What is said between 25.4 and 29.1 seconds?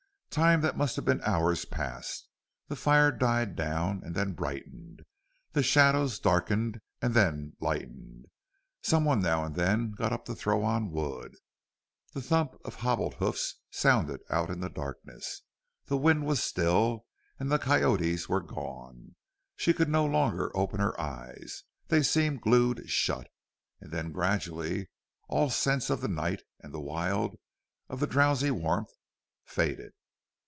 sense of the night and the wild, of the drowsy warmth,